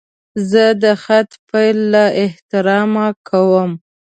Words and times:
زه 0.49 0.63
د 0.83 0.85
خط 1.03 1.29
پیل 1.49 1.77
له 1.93 2.05
احترامه 2.23 3.07
کوم. 3.27 3.71